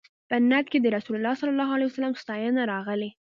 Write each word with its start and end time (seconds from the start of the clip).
په 0.29 0.35
نعت 0.49 0.65
کې 0.71 0.79
د 0.81 0.87
رسول 0.95 1.15
الله 1.17 1.33
صلی 1.39 1.51
الله 1.53 1.69
علیه 1.75 1.89
وسلم 1.89 2.13
ستاینه 2.23 2.61
راغلې. 2.73 3.09